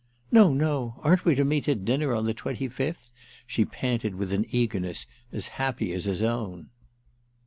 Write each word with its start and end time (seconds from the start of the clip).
"No, 0.31 0.51
no—aren't 0.51 1.25
we 1.25 1.35
to 1.35 1.45
meet 1.45 1.69
at 1.69 1.85
dinner 1.85 2.15
on 2.15 2.25
the 2.25 2.33
twenty 2.33 2.67
fifth?" 2.67 3.11
she 3.45 3.65
panted 3.65 4.15
with 4.15 4.33
an 4.33 4.47
eagerness 4.49 5.05
as 5.31 5.49
happy 5.61 5.93
as 5.93 6.05
his 6.05 6.23
own. 6.23 6.69